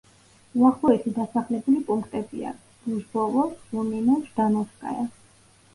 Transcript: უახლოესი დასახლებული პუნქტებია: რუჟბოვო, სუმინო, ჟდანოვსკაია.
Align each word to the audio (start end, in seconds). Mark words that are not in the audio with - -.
უახლოესი 0.61 1.13
დასახლებული 1.17 1.83
პუნქტებია: 1.91 2.55
რუჟბოვო, 2.89 3.47
სუმინო, 3.69 4.21
ჟდანოვსკაია. 4.29 5.09